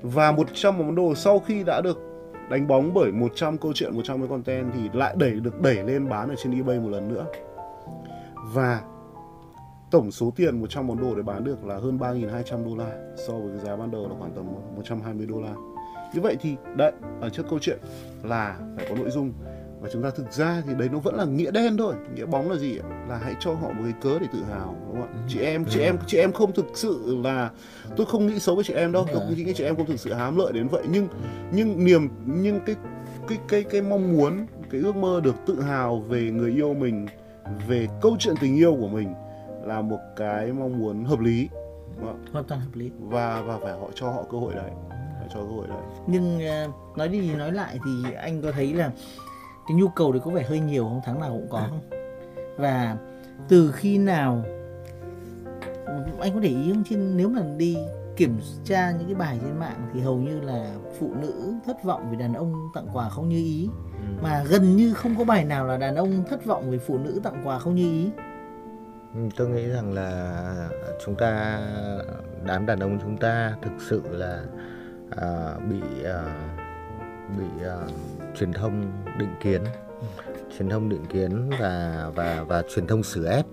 [0.02, 1.98] Và 100 món đồ sau khi đã được
[2.50, 6.08] đánh bóng bởi 100 câu chuyện 100 cái content thì lại đẩy được đẩy lên
[6.08, 7.26] bán ở trên eBay một lần nữa.
[8.54, 8.80] Và
[9.94, 12.92] tổng số tiền 100 món đồ để bán được là hơn 3.200 đô la
[13.26, 15.54] so với cái giá ban đầu là khoảng tầm 120 đô la.
[16.14, 17.78] Như vậy thì đấy ở trước câu chuyện
[18.22, 19.32] là phải có nội dung.
[19.80, 21.94] Và chúng ta thực ra thì đấy nó vẫn là nghĩa đen thôi.
[22.14, 22.78] Nghĩa bóng là gì
[23.08, 25.24] là hãy cho họ một cái cớ để tự hào đúng không ạ?
[25.28, 27.50] Chị em chị em chị em không thực sự là
[27.96, 29.06] tôi không nghĩ xấu với chị em đâu.
[29.12, 30.82] Tôi nghĩ chị em không thực sự hám lợi đến vậy.
[30.90, 31.08] Nhưng
[31.52, 32.76] nhưng niềm nhưng cái
[33.28, 37.06] cái cái cái mong muốn cái ước mơ được tự hào về người yêu mình
[37.68, 39.14] về câu chuyện tình yêu của mình
[39.66, 41.48] là một cái mong muốn hợp lý.
[42.32, 42.90] Hoàn toàn hợp lý.
[43.00, 44.70] Và và phải họ cho họ cơ hội đấy.
[44.90, 45.78] Phải cho cơ hội đấy.
[46.06, 48.90] Nhưng ờ, nói đi nói lại thì anh có thấy là
[49.68, 51.00] cái nhu cầu đấy có vẻ hơi nhiều không?
[51.04, 51.80] Tháng nào cũng có không?
[52.56, 52.96] Và
[53.48, 54.42] từ khi nào
[56.20, 56.84] anh có để ý không?
[56.90, 57.76] Chứ nếu mà đi
[58.16, 62.08] kiểm tra những cái bài trên mạng thì hầu như là phụ nữ thất vọng
[62.10, 63.68] vì đàn ông tặng quà không như ý.
[64.22, 67.20] Mà gần như không có bài nào là đàn ông thất vọng vì phụ nữ
[67.22, 68.04] tặng quà không như ý.
[68.04, 68.22] Ừ,
[69.14, 70.68] Ừ, tôi nghĩ rằng là
[71.04, 71.60] chúng ta
[72.44, 74.44] đám đàn ông chúng ta thực sự là
[75.10, 76.48] à, bị à,
[77.38, 77.76] bị à,
[78.36, 79.62] truyền thông định kiến.
[80.58, 83.46] Truyền thông định kiến và và và truyền thông xử ép.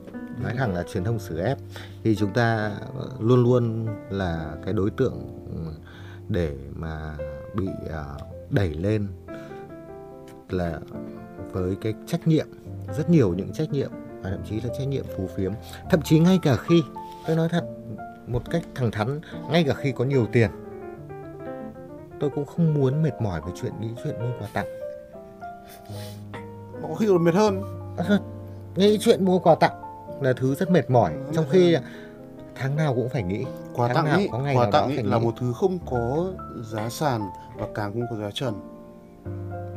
[0.44, 1.58] Nói thẳng là truyền thông xử ép.
[2.04, 2.72] Thì chúng ta
[3.20, 5.46] luôn luôn là cái đối tượng
[6.30, 7.16] để mà
[7.54, 8.04] bị à,
[8.50, 9.08] đẩy lên
[10.50, 10.80] là
[11.52, 12.48] với cái trách nhiệm
[12.98, 13.92] rất nhiều những trách nhiệm
[14.22, 15.52] và thậm chí là trách nhiệm phù phiếm.
[15.90, 16.84] Thậm chí ngay cả khi
[17.28, 17.64] tôi nói thật
[18.28, 20.50] một cách thẳng thắn ngay cả khi có nhiều tiền
[22.22, 24.68] tôi cũng không muốn mệt mỏi với chuyện nghĩ chuyện mua quà tặng.
[26.82, 27.62] Có khi còn mệt hơn.
[27.98, 28.20] À,
[28.76, 29.82] nghĩ chuyện mua quà tặng
[30.22, 31.14] là thứ rất mệt mỏi.
[31.14, 31.78] Ừ, trong khi
[32.56, 33.46] tháng nào cũng phải nghĩ.
[33.74, 35.26] Quà Tháng tặng nào ý có ngày quà nào đó tặng ý phải là nghĩ.
[35.26, 36.32] một thứ không có
[36.62, 37.22] giá sàn
[37.56, 38.54] và càng không có giá trần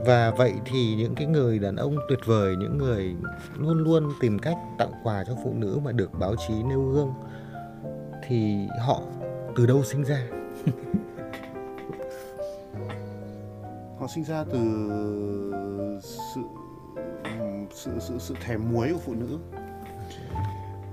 [0.06, 3.14] và vậy thì những cái người đàn ông tuyệt vời, những người
[3.58, 7.12] luôn luôn tìm cách tặng quà cho phụ nữ mà được báo chí nêu gương,
[8.28, 9.00] thì họ
[9.56, 10.26] từ đâu sinh ra?
[13.98, 14.58] Họ sinh ra từ
[16.02, 16.40] sự
[17.74, 19.38] sự sự sự thèm muối của phụ nữ.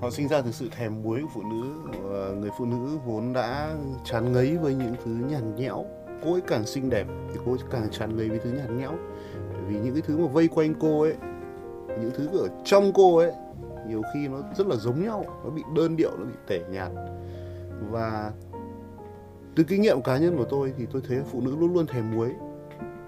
[0.02, 1.74] Họ sinh ra từ sự thèm muối của phụ nữ.
[2.10, 5.86] Ờ, người phụ nữ vốn đã chán ngấy với những thứ nhàn nhẽo
[6.24, 8.92] cô ấy càng xinh đẹp thì cô ấy càng tràn ngây với thứ nhạt nhẽo.
[9.54, 11.16] Bởi vì những cái thứ mà vây quanh cô ấy,
[11.88, 13.32] những thứ ở trong cô ấy,
[13.88, 16.92] nhiều khi nó rất là giống nhau, nó bị đơn điệu, nó bị tẻ nhạt.
[17.90, 18.32] Và
[19.56, 22.12] từ kinh nghiệm cá nhân của tôi thì tôi thấy phụ nữ luôn luôn thèm
[22.12, 22.30] muối.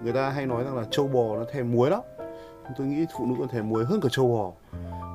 [0.02, 2.00] Người ta hay nói rằng là trâu bò nó thèm muối lắm.
[2.78, 4.52] Tôi nghĩ phụ nữ còn thèm muối hơn cả trâu bò.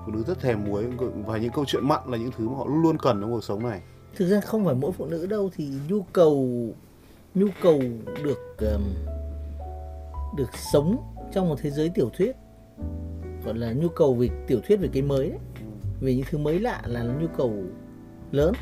[0.06, 0.86] Phụ nữ rất thèm muối,
[1.26, 3.44] và những câu chuyện mặn là những thứ mà họ luôn luôn cần trong cuộc
[3.44, 3.82] sống này.
[4.16, 6.48] Thực ra không phải mỗi phụ nữ đâu, thì nhu cầu
[7.36, 7.82] nhu cầu
[8.24, 8.56] được
[10.38, 10.98] được sống
[11.34, 12.36] trong một thế giới tiểu thuyết,
[13.46, 15.40] gọi là nhu cầu về tiểu thuyết về cái mới đấy
[16.02, 17.54] về những thứ mới lạ là nhu cầu
[18.32, 18.54] lớn,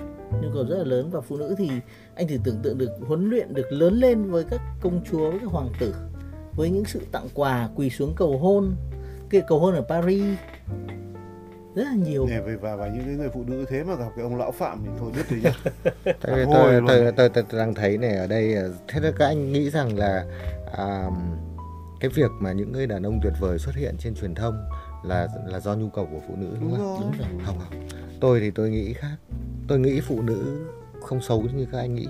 [0.42, 1.10] nhu cầu rất là lớn.
[1.12, 1.70] Và phụ nữ thì
[2.16, 5.40] anh thử tưởng tượng được, huấn luyện được lớn lên với các công chúa, với
[5.40, 5.96] các hoàng tử,
[6.56, 8.76] với những sự tặng quà quỳ xuống cầu hôn.
[9.30, 10.38] Cái cầu hôn ở Paris
[11.78, 14.24] rất là nhiều Nè, và và những cái người phụ nữ thế mà gặp cái
[14.24, 15.52] ông lão phạm thì thôi biết đấy nhá
[16.22, 19.54] tôi, tôi, tôi, tôi, tôi, tôi đang thấy này ở đây ờ, thế các anh
[19.54, 20.26] nghĩ rằng là
[20.78, 21.10] à,
[22.00, 24.70] cái việc mà những người đàn ông tuyệt vời xuất hiện trên truyền thông
[25.04, 26.82] là là do nhu cầu của phụ nữ đúng, đúng không?
[26.82, 27.88] rồi đúng rồi Không không.
[28.22, 29.16] Tôi thì tôi nghĩ khác.
[29.68, 30.66] Tôi nghĩ phụ nữ
[31.02, 32.08] không xấu như các anh nghĩ.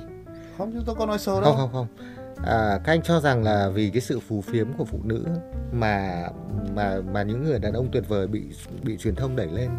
[0.57, 2.07] không chúng tôi có nói sâu đâu Không không không.
[2.43, 5.25] À, các anh cho rằng là vì cái sự phù phiếm của phụ nữ
[5.71, 6.27] mà
[6.75, 8.41] mà mà những người đàn ông tuyệt vời bị
[8.83, 9.69] bị truyền thông đẩy lên.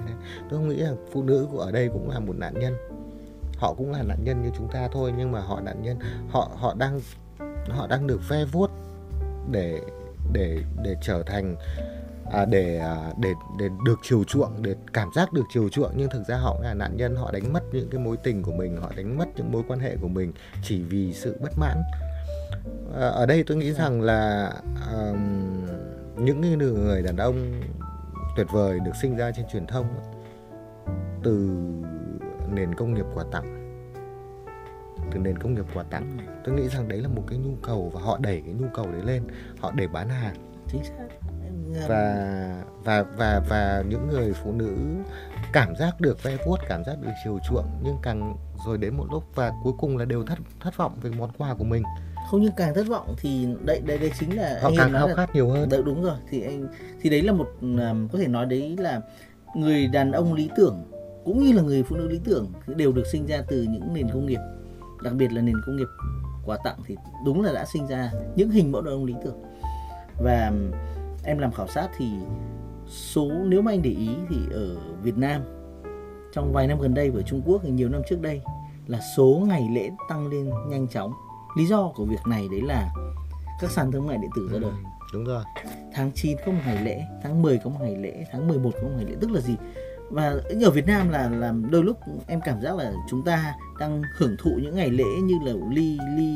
[0.50, 2.76] Tôi nghĩ là phụ nữ của ở đây cũng là một nạn nhân.
[3.56, 6.50] Họ cũng là nạn nhân như chúng ta thôi nhưng mà họ nạn nhân họ
[6.54, 7.00] họ đang
[7.68, 8.70] họ đang được ve vuốt
[9.50, 9.80] để
[10.32, 11.56] để để trở thành
[12.32, 16.10] à, để à, để để được chiều chuộng để cảm giác được chiều chuộng nhưng
[16.10, 18.76] thực ra họ là nạn nhân họ đánh mất những cái mối tình của mình
[18.76, 21.82] họ đánh mất những mối quan hệ của mình chỉ vì sự bất mãn
[22.94, 24.52] à, ở đây tôi nghĩ rằng là
[24.92, 25.66] ờm,
[26.16, 27.60] những người đàn ông
[28.36, 29.86] tuyệt vời được sinh ra trên truyền thông
[31.22, 31.48] từ
[32.52, 33.58] nền công nghiệp quà tặng
[35.12, 36.18] từ nền công nghiệp quà tặng.
[36.44, 38.92] Tôi nghĩ rằng đấy là một cái nhu cầu và họ đẩy cái nhu cầu
[38.92, 39.22] đấy lên
[39.60, 40.34] họ để bán hàng.
[40.68, 41.06] Chính xác.
[41.44, 44.76] Những um, và và và và những người phụ nữ
[45.52, 49.06] cảm giác được ve vuốt cảm giác được chiều chuộng nhưng càng rồi đến một
[49.12, 51.82] lúc và cuối cùng là đều thất thất vọng về món quà của mình
[52.30, 55.34] không nhưng càng thất vọng thì đây đây đây chính là họ càng khao khát
[55.34, 55.68] nhiều hơn.
[55.68, 56.68] Đấy, đúng rồi thì anh
[57.00, 59.00] thì đấy là một um, có thể nói đấy là
[59.54, 60.84] người đàn ông lý tưởng
[61.24, 64.08] cũng như là người phụ nữ lý tưởng đều được sinh ra từ những nền
[64.12, 64.40] công nghiệp
[65.02, 65.88] đặc biệt là nền công nghiệp
[66.44, 69.42] quà tặng thì đúng là đã sinh ra những hình mẫu đàn ông lý tưởng.
[70.22, 70.52] Và
[71.24, 72.06] em làm khảo sát thì
[72.86, 75.42] số nếu mà anh để ý thì ở Việt Nam
[76.32, 78.40] trong vài năm gần đây và Trung Quốc thì nhiều năm trước đây
[78.86, 81.12] là số ngày lễ tăng lên nhanh chóng
[81.56, 82.90] lý do của việc này đấy là
[83.60, 84.72] các sàn thương mại điện tử ra đời
[85.12, 85.44] đúng rồi
[85.92, 88.82] tháng 9 có một ngày lễ, tháng 10 có một ngày lễ, tháng 11 có
[88.82, 89.56] một ngày lễ tức là gì?
[90.10, 94.02] Và ở Việt Nam là là đôi lúc em cảm giác là chúng ta đang
[94.16, 96.34] hưởng thụ những ngày lễ như là ly ly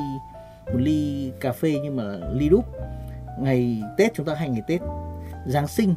[0.67, 2.65] một ly cà phê nhưng mà ly đúc.
[3.39, 4.81] Ngày Tết chúng ta hay ngày Tết.
[5.47, 5.95] Giáng sinh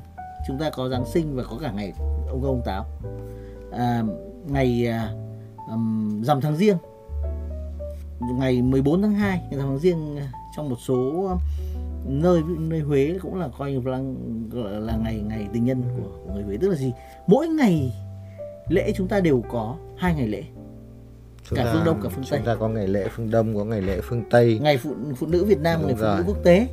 [0.48, 1.94] chúng ta có Giáng sinh và có cả ngày
[2.30, 2.86] ông công ông táo.
[3.72, 4.04] À,
[4.48, 4.88] ngày
[5.70, 6.78] um, rằm tháng riêng
[8.20, 11.40] ngày 14 tháng 2 ngày tháng riêng à, trong một số um,
[12.22, 14.00] nơi nơi Huế cũng là coi như là,
[14.80, 16.58] là ngày ngày tình nhân của, của người Huế.
[16.62, 16.94] Tức là gì?
[17.28, 17.94] Mỗi ngày
[18.70, 20.44] lễ chúng ta đều có hai ngày lễ.
[21.50, 22.40] Chúng Cả ta, phương Đông, cả phương Tây.
[22.40, 24.60] chúng ta có ngày lễ phương Đông có ngày lễ phương Tây.
[24.62, 26.18] Ngày phụ phụ nữ Việt Nam Đúng ngày phụ rồi.
[26.18, 26.68] nữ quốc tế.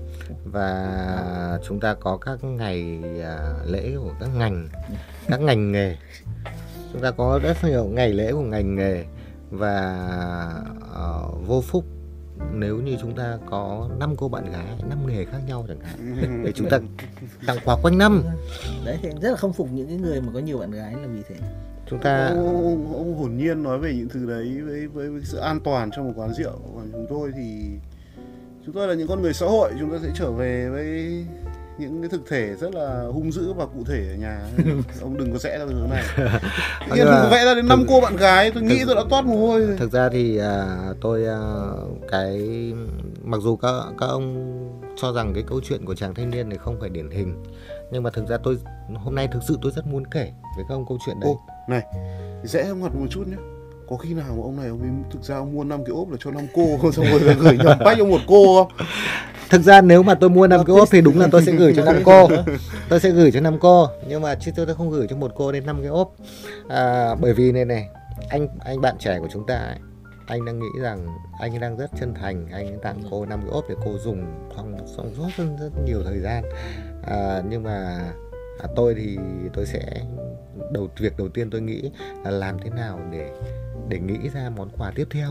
[0.45, 4.69] Và chúng ta có các ngày à, lễ của các ngành
[5.29, 5.97] các ngành nghề.
[6.93, 9.05] Chúng ta có rất nhiều ngày lễ của ngành nghề
[9.53, 10.07] và
[10.93, 11.85] ờ, vô phúc
[12.53, 16.17] nếu như chúng ta có năm cô bạn gái năm nghề khác nhau chẳng hạn
[16.45, 16.79] để chúng ta
[17.47, 18.23] tặng quà quanh năm.
[18.85, 20.93] Đấy thì em rất là không phục những cái người mà có nhiều bạn gái
[20.93, 21.37] là vì thế.
[21.87, 25.21] Chúng ta ông, ông, ông hồn nhiên nói về những thứ đấy với, với, với
[25.25, 27.65] sự an toàn trong một quán rượu còn chúng tôi thì
[28.67, 31.25] chúng tôi là những con người xã hội chúng ta sẽ trở về với
[31.79, 34.41] những cái thực thể rất là hung dữ và cụ thể ở nhà.
[35.03, 36.05] Ông đừng có vẽ ra hướng này.
[36.89, 39.25] Mà đừng vẽ ra đến năm cô bạn gái tôi nghĩ thực- tôi đã toát
[39.25, 39.77] mồ hôi rồi.
[39.79, 41.41] thực ra thì à, tôi à,
[42.11, 42.39] cái
[43.23, 44.53] mặc dù các các ông
[44.97, 47.43] cho rằng cái câu chuyện của chàng thanh niên này không phải điển hình
[47.91, 48.59] nhưng mà thực ra tôi
[48.95, 51.31] hôm nay thực sự tôi rất muốn kể với các ông câu chuyện đấy.
[51.31, 51.83] Ô, này
[52.45, 53.37] rẽ ngoặt một chút nhé
[53.93, 56.11] có khi nào mà ông này ông ấy thực ra ông mua năm cái ốp
[56.11, 58.87] là cho năm cô xong rồi gửi nhầm bách ông một cô không?
[59.51, 61.75] Thực ra nếu mà tôi mua năm cái ốp thì đúng là tôi sẽ gửi
[61.77, 62.29] cho năm cô.
[62.89, 63.89] Tôi sẽ gửi cho năm cô.
[64.09, 66.15] Nhưng mà chứ tôi không gửi cho một cô đến năm cái ốp.
[66.69, 67.89] À, bởi vì này này
[68.29, 69.77] anh anh bạn trẻ của chúng ta ấy,
[70.27, 71.07] anh đang nghĩ rằng
[71.41, 72.47] anh đang rất chân thành.
[72.53, 74.25] Anh tặng cô năm cái ốp để cô dùng
[74.57, 76.45] trong trong rất, rất, rất nhiều thời gian.
[77.07, 77.99] À, nhưng mà
[78.63, 79.19] à, tôi thì
[79.53, 80.03] tôi sẽ
[80.73, 81.91] đầu việc đầu tiên tôi nghĩ
[82.25, 83.31] là làm thế nào để
[83.89, 85.31] để nghĩ ra món quà tiếp theo.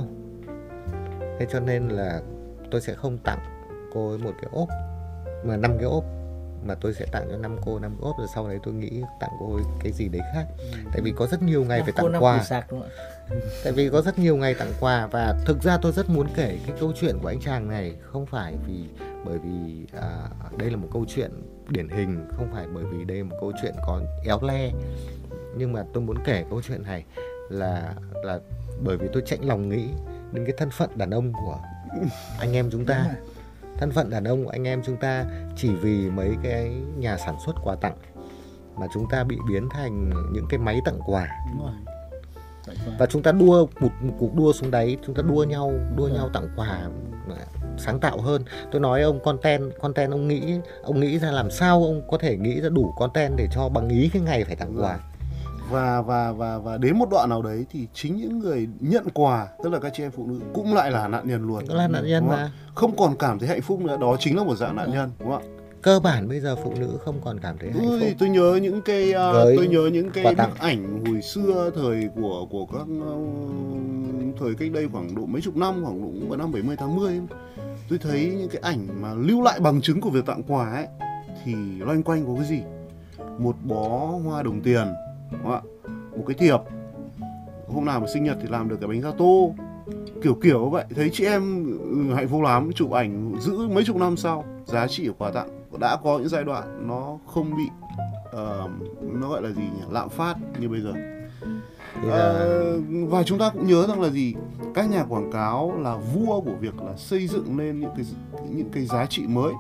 [1.40, 2.22] Thế cho nên là
[2.72, 3.40] tôi sẽ không tặng
[3.94, 4.70] cô ấy một cái ốp
[5.44, 6.04] mà năm cái ốp
[6.66, 9.30] mà tôi sẽ tặng cho năm cô năm ốp rồi sau đấy tôi nghĩ tặng
[9.40, 10.46] cô ấy cái gì đấy khác.
[10.92, 12.44] Tại vì có rất nhiều ngày phải tặng quà.
[13.64, 16.58] tại vì có rất nhiều ngày tặng quà và thực ra tôi rất muốn kể
[16.68, 20.78] cái câu chuyện của anh chàng này không phải vì bởi vì à, đây là
[20.78, 21.32] một câu chuyện
[21.70, 24.72] điển hình không phải bởi vì đây là một câu chuyện có éo le.
[25.58, 27.06] Nhưng mà tôi muốn kể câu chuyện này
[27.50, 28.40] là là
[28.84, 29.90] bởi vì tôi chạnh lòng nghĩ
[30.32, 31.60] đến cái thân phận đàn ông của
[32.40, 33.06] anh em chúng ta.
[33.78, 37.36] Thân phận đàn ông của anh em chúng ta chỉ vì mấy cái nhà sản
[37.46, 37.98] xuất quà tặng
[38.78, 41.28] mà chúng ta bị biến thành những cái máy tặng quà.
[41.52, 41.74] Đúng rồi.
[41.74, 41.91] Tặng quà.
[43.00, 46.08] Và chúng ta đua một, một cuộc đua xuống đáy chúng ta đua nhau đua
[46.08, 46.82] nhau tặng quà
[47.78, 48.44] sáng tạo hơn.
[48.72, 52.38] Tôi nói ông content content ông nghĩ ông nghĩ ra làm sao ông có thể
[52.38, 55.00] nghĩ ra đủ content để cho bằng ý cái ngày phải tặng quà.
[55.72, 59.48] Và và và và đến một đoạn nào đấy thì chính những người nhận quà
[59.64, 61.64] tức là các chị em phụ nữ cũng lại là nạn nhân luôn.
[61.68, 62.52] Là nạn nhân mà.
[62.76, 65.30] Không còn cảm thấy hạnh phúc nữa đó chính là một dạng nạn nhân đúng
[65.30, 68.10] không ạ cơ bản bây giờ phụ nữ không còn cảm thấy hạnh phúc.
[68.20, 72.10] tôi nhớ những cái uh, Với tôi nhớ những cái bức ảnh hồi xưa thời
[72.16, 76.38] của của các uh, thời cách đây khoảng độ mấy chục năm khoảng độ vào
[76.38, 77.22] năm 70 80
[77.90, 80.88] tôi thấy những cái ảnh mà lưu lại bằng chứng của việc tặng quà ấy
[81.44, 82.64] thì loanh quanh có cái gì?
[83.40, 84.88] Một bó hoa đồng tiền
[85.32, 85.62] đúng không ạ?
[86.18, 86.58] một cái thiệp.
[87.68, 89.64] Hôm nào mà sinh nhật thì làm được cái bánh gato.
[90.24, 90.86] Kiểu kiểu vậy.
[90.96, 92.72] Thấy chị em ừ, hạnh phúc lắm.
[92.76, 96.30] Chụp ảnh giữ mấy chục năm sau giá trị của quà tặng đã có những
[96.30, 97.64] giai đoạn nó không bị
[98.32, 98.68] ờ,
[99.02, 99.82] nó gọi là gì nhỉ?
[99.92, 100.94] Lạm phát như bây giờ.
[102.02, 102.80] Bây giờ Ờ,
[103.10, 104.34] và chúng ta cũng nhớ rằng là gì?
[104.74, 108.06] Các nhà quảng cáo là vua của việc là xây dựng lên những cái
[108.50, 109.54] những cái giá trị mới.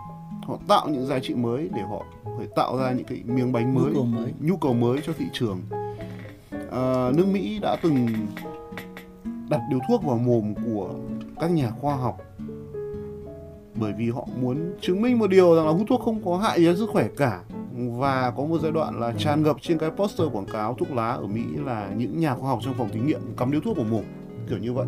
[0.48, 2.06] Họ tạo những giá trị mới để họ
[2.38, 4.34] phải tạo ra những cái miếng bánh mới Nhu cầu mới.
[4.40, 5.62] nhu cầu mới cho thị trường.
[6.70, 8.08] Ờ, nước Mỹ đã từng
[9.50, 10.94] đặt điều thuốc vào mồm của
[11.40, 12.22] các nhà khoa học
[13.76, 16.60] bởi vì họ muốn chứng minh một điều rằng là hút thuốc không có hại
[16.60, 17.42] gì đến sức khỏe cả.
[17.74, 21.10] Và có một giai đoạn là tràn ngập trên cái poster quảng cáo thuốc lá
[21.10, 23.86] ở Mỹ là những nhà khoa học trong phòng thí nghiệm cắm điếu thuốc vào
[23.86, 24.04] mồm
[24.50, 24.88] kiểu như vậy.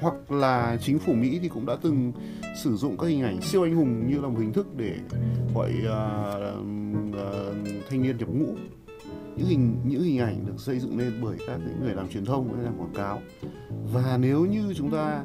[0.00, 2.12] Hoặc là chính phủ Mỹ thì cũng đã từng
[2.62, 4.96] sử dụng các hình ảnh siêu anh hùng như là một hình thức để
[5.54, 6.58] gọi uh,
[7.08, 8.54] uh, thanh niên nhập ngũ
[9.36, 12.54] những hình những hình ảnh được xây dựng lên bởi các người làm truyền thông
[12.54, 13.20] hay làm quảng cáo.
[13.92, 15.22] Và nếu như chúng ta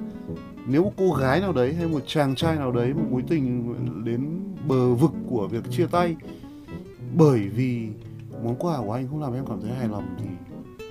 [0.67, 3.75] nếu một cô gái nào đấy hay một chàng trai nào đấy một mối tình
[4.05, 6.15] đến bờ vực của việc chia tay
[7.17, 7.87] bởi vì
[8.43, 10.25] món quà của anh không làm em cảm thấy hài lòng thì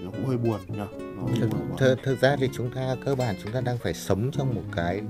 [0.05, 1.07] nó cũng hơi buồn nhỉ?
[1.41, 4.55] Thực, thực, thực ra thì chúng ta cơ bản chúng ta đang phải sống trong
[4.55, 5.03] một cái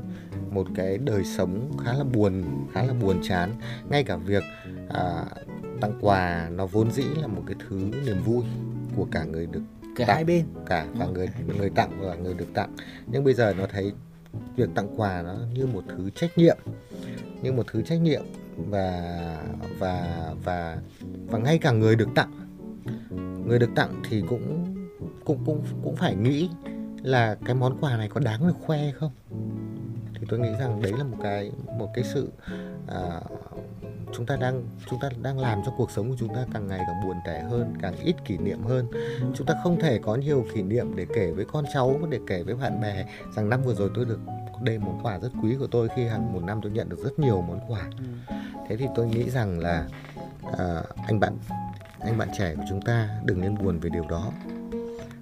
[0.51, 3.51] một cái đời sống khá là buồn khá là buồn chán.
[3.90, 4.44] Ngay cả việc
[4.88, 5.25] à,
[5.81, 8.45] tặng quà nó vốn dĩ là một cái thứ niềm vui
[8.97, 9.62] của cả người được
[9.97, 10.45] cả tặng, hai bên.
[10.67, 12.77] Cả cả người người tặng và người được tặng.
[13.07, 13.93] Nhưng bây giờ nó thấy
[14.57, 16.59] việc tặng quà nó như một thứ trách nhiệm
[17.43, 18.23] như một thứ trách nhiệm
[18.57, 19.17] và
[19.79, 20.79] và và
[21.27, 22.33] và ngay cả người được tặng.
[23.47, 24.75] Người được tặng thì cũng
[25.25, 26.51] cũng cũng cũng phải nghĩ
[27.03, 29.12] là cái món quà này có đáng được khoe không
[30.29, 32.33] tôi nghĩ rằng đấy là một cái một cái sự
[32.87, 33.21] à,
[34.12, 36.81] chúng ta đang chúng ta đang làm cho cuộc sống của chúng ta càng ngày
[36.87, 38.87] càng buồn tẻ hơn càng ít kỷ niệm hơn.
[39.35, 42.43] Chúng ta không thể có nhiều kỷ niệm để kể với con cháu để kể
[42.43, 43.05] với bạn bè
[43.37, 44.21] rằng năm vừa rồi tôi được
[44.62, 47.19] đây món quà rất quý của tôi khi hàng một năm tôi nhận được rất
[47.19, 47.91] nhiều món quà.
[48.69, 49.87] Thế thì tôi nghĩ rằng là
[50.59, 51.37] à, anh bạn
[52.01, 54.33] anh bạn trẻ của chúng ta đừng nên buồn về điều đó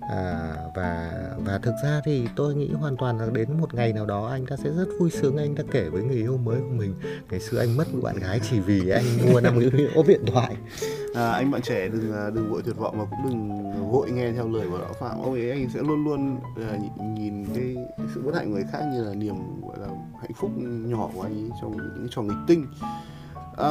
[0.09, 4.07] à, và và thực ra thì tôi nghĩ hoàn toàn là đến một ngày nào
[4.07, 6.75] đó anh ta sẽ rất vui sướng anh ta kể với người yêu mới của
[6.77, 6.95] mình.
[7.31, 10.25] Ngày xưa anh mất một bạn gái chỉ vì anh mua năm cái ốp điện
[10.27, 10.57] thoại.
[11.15, 14.33] À, anh bạn trẻ đừng à, đừng vội tuyệt vọng và cũng đừng vội nghe
[14.33, 15.23] theo lời của lão phạm.
[15.23, 17.77] Ông ấy anh sẽ luôn luôn uh, nhìn cái
[18.15, 19.35] sự bất hạnh của người khác như là niềm
[19.67, 19.89] gọi là
[20.21, 22.67] hạnh phúc nhỏ của anh ấy trong những trò nghịch tinh
[23.57, 23.71] à,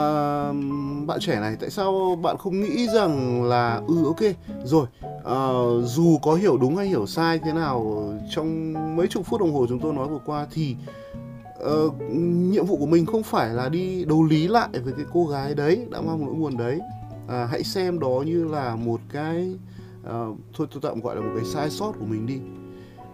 [1.07, 4.21] bạn trẻ này tại sao bạn không nghĩ rằng là ừ ok
[4.63, 4.87] rồi
[5.25, 5.39] à,
[5.83, 8.03] dù có hiểu đúng hay hiểu sai thế nào
[8.35, 10.75] trong mấy chục phút đồng hồ chúng tôi nói vừa qua thì
[11.63, 11.93] uh,
[12.51, 15.55] nhiệm vụ của mình không phải là đi đấu lý lại với cái cô gái
[15.55, 16.79] đấy đã mang nỗi buồn đấy.
[17.27, 19.55] À, hãy xem đó như là một cái
[20.01, 22.39] uh, thôi tôi tạm gọi là một cái sai sót của mình đi.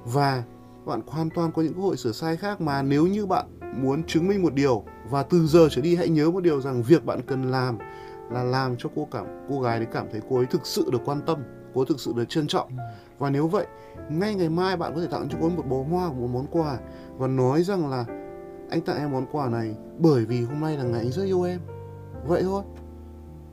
[0.06, 0.44] Và
[0.86, 4.04] bạn hoàn toàn có những cơ hội sửa sai khác mà nếu như bạn muốn
[4.04, 7.06] chứng minh một điều và từ giờ trở đi hãy nhớ một điều rằng việc
[7.06, 7.78] bạn cần làm
[8.32, 11.02] là làm cho cô cảm cô gái đấy cảm thấy cô ấy thực sự được
[11.06, 12.70] quan tâm cô ấy thực sự được trân trọng.
[13.20, 13.68] Và nếu vậy
[14.10, 16.46] ngay ngày mai bạn có thể tặng cho cô ấy một bó hoa một món
[16.52, 16.78] quà
[17.18, 18.06] và nói rằng là
[18.70, 21.44] anh tặng em món quà này bởi vì hôm nay là ngày anh rất yêu
[21.44, 21.60] em.
[22.28, 22.64] Vậy thôi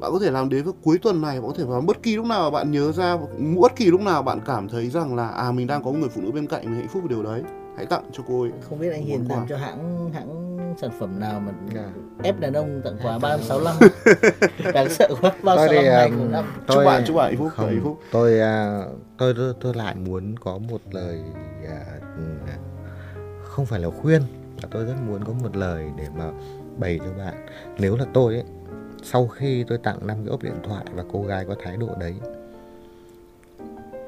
[0.00, 2.16] bạn có thể làm đến với cuối tuần này bạn có thể làm bất kỳ
[2.16, 3.16] lúc nào bạn nhớ ra
[3.56, 6.08] bất kỳ lúc nào bạn cảm thấy rằng là à mình đang có một người
[6.08, 7.42] phụ nữ bên cạnh mình hạnh phúc với điều đấy.
[7.76, 9.36] Hãy tặng cho cô ấy không biết anh Hiền quà.
[9.36, 11.88] làm cho hãng hãng sản phẩm nào mà Dạ.
[12.22, 16.18] ép đàn ông tặng quà 365 đáng sợ quá bao Tôi sáu thì, ngày um,
[16.18, 17.98] một năm chúc bạn chúc bạn hạnh phúc không hạnh phúc.
[18.12, 18.82] tôi, à,
[19.18, 21.22] tôi tôi tôi lại muốn có một lời
[21.68, 21.84] à,
[22.16, 22.22] ừ,
[23.44, 24.22] không phải là khuyên
[24.62, 26.30] mà tôi rất muốn có một lời để mà
[26.78, 27.46] bày cho bạn.
[27.78, 28.44] Nếu là tôi ấy
[29.02, 31.88] sau khi tôi tặng năm cái ốp điện thoại và cô gái có thái độ
[32.00, 32.14] đấy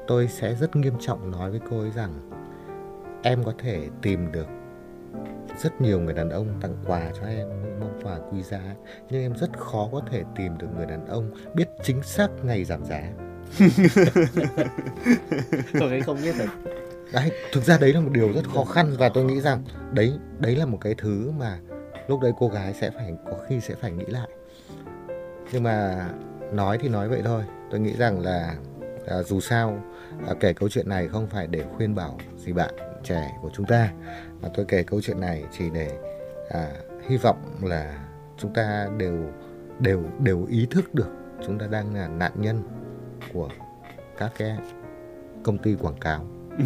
[0.07, 2.29] tôi sẽ rất nghiêm trọng nói với cô ấy rằng
[3.23, 4.47] em có thể tìm được
[5.57, 8.61] rất nhiều người đàn ông tặng quà cho em những món quà quý giá
[9.09, 12.63] nhưng em rất khó có thể tìm được người đàn ông biết chính xác ngày
[12.63, 13.01] giảm giá.
[15.79, 16.47] Còn cái không biết thật
[17.13, 20.13] đấy thực ra đấy là một điều rất khó khăn và tôi nghĩ rằng đấy
[20.39, 21.59] đấy là một cái thứ mà
[22.07, 24.27] lúc đấy cô gái sẽ phải có khi sẽ phải nghĩ lại
[25.51, 26.07] nhưng mà
[26.51, 27.43] nói thì nói vậy thôi.
[27.71, 28.55] Tôi nghĩ rằng là
[29.07, 29.83] à, dù sao
[30.27, 33.65] à, kể câu chuyện này không phải để khuyên bảo gì bạn trẻ của chúng
[33.65, 33.91] ta
[34.41, 35.97] mà tôi kể câu chuyện này chỉ để
[36.49, 36.67] à,
[37.07, 39.17] hy vọng là chúng ta đều
[39.79, 41.09] đều đều ý thức được
[41.45, 42.63] chúng ta đang là nạn nhân
[43.33, 43.49] của
[44.17, 44.57] các cái
[45.43, 46.25] công ty quảng cáo.